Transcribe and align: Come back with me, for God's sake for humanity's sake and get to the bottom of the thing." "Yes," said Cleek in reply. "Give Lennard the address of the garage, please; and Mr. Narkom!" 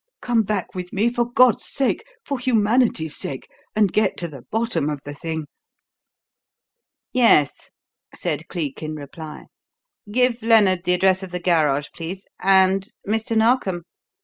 Come 0.19 0.41
back 0.41 0.73
with 0.73 0.91
me, 0.91 1.13
for 1.13 1.31
God's 1.31 1.63
sake 1.63 2.03
for 2.25 2.39
humanity's 2.39 3.15
sake 3.15 3.47
and 3.75 3.93
get 3.93 4.17
to 4.17 4.27
the 4.27 4.41
bottom 4.41 4.89
of 4.89 4.99
the 5.05 5.13
thing." 5.13 5.45
"Yes," 7.13 7.69
said 8.15 8.47
Cleek 8.47 8.81
in 8.81 8.95
reply. 8.95 9.45
"Give 10.11 10.41
Lennard 10.41 10.85
the 10.85 10.93
address 10.95 11.21
of 11.21 11.29
the 11.29 11.39
garage, 11.39 11.89
please; 11.93 12.25
and 12.41 12.87
Mr. 13.07 13.37
Narkom!" 13.37 13.83